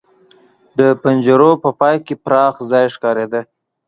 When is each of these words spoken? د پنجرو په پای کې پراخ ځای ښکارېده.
د 0.79 0.81
پنجرو 1.01 1.51
په 1.63 1.69
پای 1.79 1.97
کې 2.05 2.15
پراخ 2.23 2.55
ځای 2.71 2.85
ښکارېده. 2.95 3.41